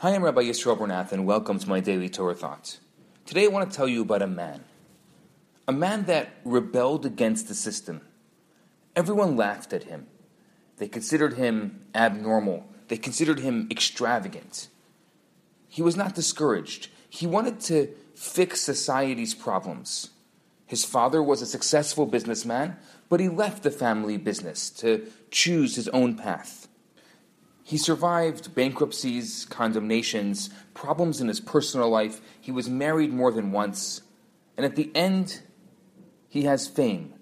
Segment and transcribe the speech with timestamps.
[0.00, 2.80] Hi, I'm Rabbi Yisroel Bernath, and welcome to my daily Torah thought.
[3.24, 4.62] Today, I want to tell you about a man,
[5.66, 8.02] a man that rebelled against the system.
[8.94, 10.06] Everyone laughed at him.
[10.76, 12.68] They considered him abnormal.
[12.88, 14.68] They considered him extravagant.
[15.66, 16.90] He was not discouraged.
[17.08, 20.10] He wanted to fix society's problems.
[20.66, 22.76] His father was a successful businessman,
[23.08, 26.68] but he left the family business to choose his own path.
[27.68, 32.20] He survived bankruptcies, condemnations, problems in his personal life.
[32.40, 34.02] He was married more than once.
[34.56, 35.42] And at the end,
[36.28, 37.14] he has fame,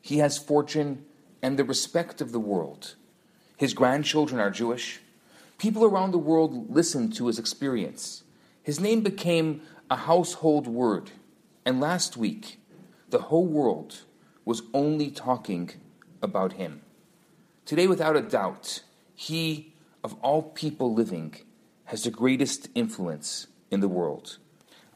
[0.00, 1.04] he has fortune,
[1.42, 2.94] and the respect of the world.
[3.56, 5.00] His grandchildren are Jewish.
[5.58, 8.22] People around the world listen to his experience.
[8.62, 11.10] His name became a household word.
[11.66, 12.60] And last week,
[13.10, 14.02] the whole world
[14.44, 15.72] was only talking
[16.22, 16.82] about him.
[17.64, 18.82] Today, without a doubt,
[19.16, 21.34] he of all people living,
[21.84, 24.38] has the greatest influence in the world.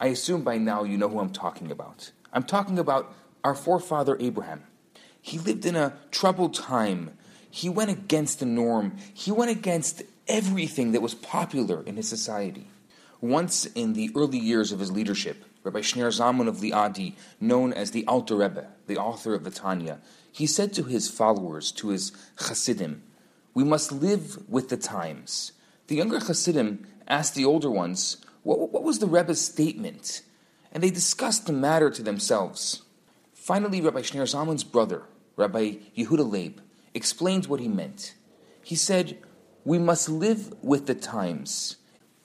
[0.00, 2.10] I assume by now you know who I'm talking about.
[2.32, 4.64] I'm talking about our forefather Abraham.
[5.20, 7.16] He lived in a troubled time.
[7.50, 8.96] He went against the norm.
[9.12, 12.68] He went against everything that was popular in his society.
[13.20, 17.90] Once in the early years of his leadership, Rabbi Shneur Zalman of Liadi, known as
[17.90, 20.00] the Alter Rebbe, the author of the Tanya,
[20.32, 23.02] he said to his followers, to his Hasidim,
[23.54, 25.52] we must live with the times.
[25.88, 30.22] The younger Hasidim asked the older ones, what, what was the Rebbe's statement?
[30.72, 32.82] And they discussed the matter to themselves.
[33.34, 35.02] Finally, Rabbi Shneur Zalman's brother,
[35.36, 36.60] Rabbi Yehuda Leib,
[36.94, 38.14] explained what he meant.
[38.62, 39.18] He said,
[39.64, 41.76] We must live with the times,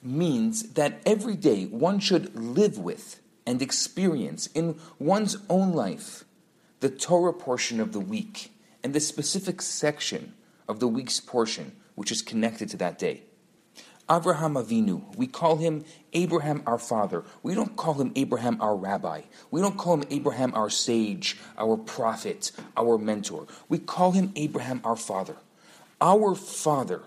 [0.02, 6.24] means that every day one should live with and experience in one's own life
[6.80, 8.52] the Torah portion of the week
[8.84, 10.34] and the specific section
[10.68, 13.22] of the week's portion, which is connected to that day.
[14.08, 17.24] Abraham Avinu, we call him Abraham our father.
[17.42, 19.22] We don't call him Abraham our rabbi.
[19.50, 23.48] We don't call him Abraham our sage, our prophet, our mentor.
[23.68, 25.36] We call him Abraham our father.
[26.00, 27.02] Our father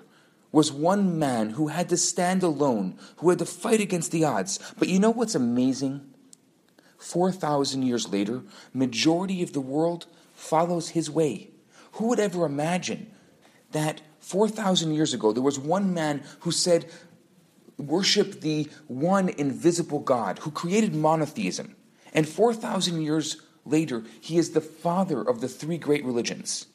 [0.52, 4.59] was one man who had to stand alone, who had to fight against the odds.
[4.78, 6.02] But you know what's amazing?
[6.98, 8.42] 4,000 years later,
[8.74, 11.52] majority of the world follows his way.
[11.94, 13.12] Who would ever imagine
[13.72, 16.85] that 4,000 years ago, there was one man who said,
[17.78, 21.75] Worship the one invisible God who created monotheism.
[22.13, 26.68] And 4,000 years later, he is the father of the three great religions.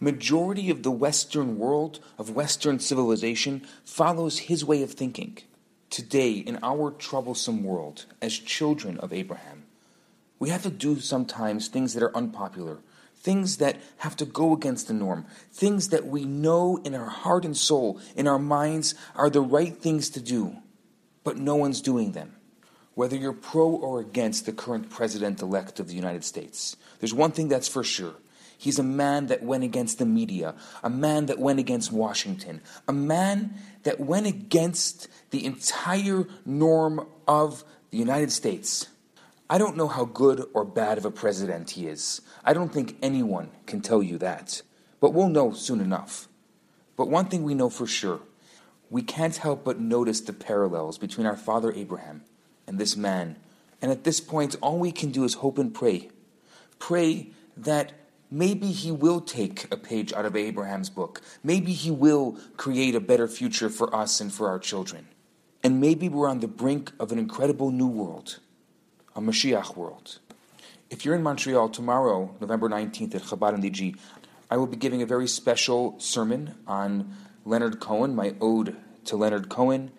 [0.00, 5.38] Majority of the Western world, of Western civilization, follows his way of thinking.
[5.90, 9.64] Today, in our troublesome world, as children of Abraham,
[10.38, 12.78] we have to do sometimes things that are unpopular,
[13.28, 17.44] things that have to go against the norm, things that we know in our heart
[17.44, 20.56] and soul, in our minds, are the right things to do,
[21.24, 22.34] but no one's doing them.
[22.94, 27.32] Whether you're pro or against the current president elect of the United States, there's one
[27.32, 28.14] thing that's for sure.
[28.56, 32.94] He's a man that went against the media, a man that went against Washington, a
[32.94, 33.52] man
[33.82, 38.86] that went against the entire norm of the United States.
[39.50, 42.20] I don't know how good or bad of a president he is.
[42.44, 44.60] I don't think anyone can tell you that.
[45.00, 46.28] But we'll know soon enough.
[46.96, 48.20] But one thing we know for sure
[48.90, 52.24] we can't help but notice the parallels between our father Abraham
[52.66, 53.36] and this man.
[53.82, 56.08] And at this point, all we can do is hope and pray.
[56.78, 57.92] Pray that
[58.30, 61.20] maybe he will take a page out of Abraham's book.
[61.44, 65.08] Maybe he will create a better future for us and for our children.
[65.62, 68.38] And maybe we're on the brink of an incredible new world
[69.18, 70.20] a Mashiach world.
[70.90, 73.98] If you're in Montreal tomorrow, November 19th at Chabad NDG,
[74.48, 78.76] I will be giving a very special sermon on Leonard Cohen, my ode
[79.06, 79.90] to Leonard Cohen,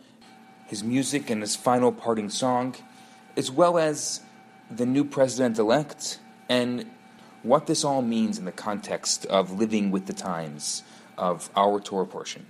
[0.67, 2.75] his music and his final parting song,
[3.35, 4.21] as well as
[4.71, 6.89] the new president elect and
[7.43, 10.83] what this all means in the context of living with the times
[11.17, 12.45] of our Torah portion.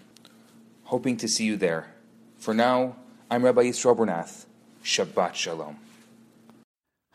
[0.83, 1.87] Hoping to see you there.
[2.37, 2.95] For now,
[3.31, 4.45] I'm Rabbi Yisroel Bernath.
[4.83, 5.88] Shabbat Shalom.